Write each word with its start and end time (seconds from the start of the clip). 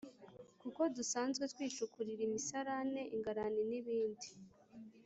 kuko 0.61 0.81
dusanzwe 0.97 1.43
twicukurira 1.53 2.21
imisarane, 2.29 3.01
ingarani 3.15 3.61
n’ibindi. 3.69 4.29